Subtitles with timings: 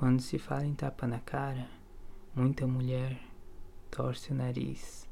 [0.00, 1.68] Quando se fala em tapa na cara,
[2.34, 3.20] muita mulher
[3.90, 5.06] torce o nariz.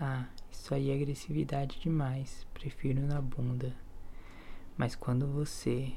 [0.00, 3.76] Ah, isso aí é agressividade demais, prefiro na bunda.
[4.74, 5.92] Mas quando você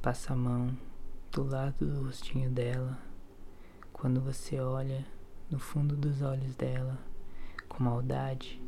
[0.00, 0.74] passa a mão
[1.30, 2.98] do lado do rostinho dela,
[3.92, 5.04] quando você olha
[5.50, 6.98] no fundo dos olhos dela
[7.68, 8.62] com maldade,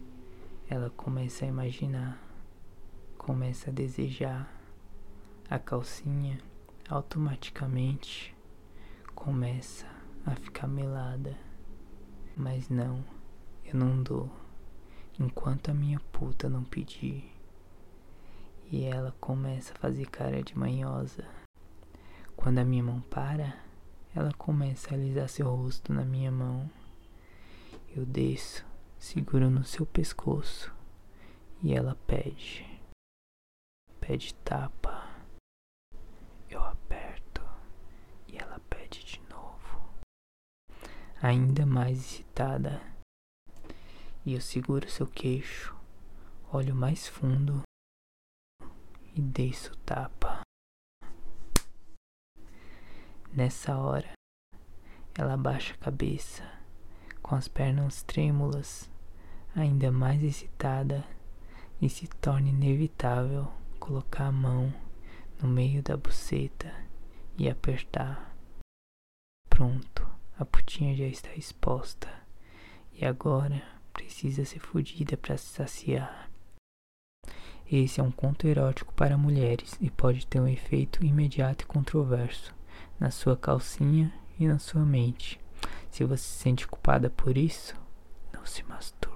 [0.69, 2.23] ela começa a imaginar,
[3.17, 4.47] começa a desejar
[5.49, 6.39] a calcinha
[6.87, 8.35] automaticamente
[9.15, 9.87] começa
[10.27, 11.37] a ficar melada.
[12.37, 13.05] Mas não,
[13.65, 14.31] eu não dou
[15.19, 17.33] enquanto a minha puta não pedir.
[18.71, 21.25] E ela começa a fazer cara de manhosa.
[22.37, 23.57] Quando a minha mão para,
[24.15, 26.69] ela começa a alisar seu rosto na minha mão.
[27.97, 28.67] Eu desço,
[28.99, 30.75] seguro no seu pescoço
[31.63, 32.67] e ela pede.
[34.01, 35.09] Pede tapa.
[36.51, 37.43] Eu aperto
[38.29, 39.81] e ela pede de novo.
[41.27, 42.83] Ainda mais excitada.
[44.27, 45.75] E eu seguro seu queixo,
[46.53, 47.63] olho mais fundo
[49.17, 50.43] e desço o tapa.
[53.33, 54.13] Nessa hora,
[55.15, 56.45] ela abaixa a cabeça,
[57.23, 58.91] com as pernas trêmulas,
[59.57, 61.09] ainda mais excitada,
[61.81, 64.71] e se torna inevitável colocar a mão
[65.41, 66.71] no meio da buceta
[67.39, 68.37] e apertar.
[69.49, 69.94] Pronto,
[70.39, 72.09] a putinha já está exposta.
[72.93, 76.31] E agora precisa ser fodida para se saciar.
[77.71, 82.55] Esse é um conto erótico para mulheres e pode ter um efeito imediato e controverso
[83.01, 85.41] na sua calcinha e na sua mente.
[85.91, 87.75] Se você se sente culpada por isso,
[88.33, 89.14] não se masturbe.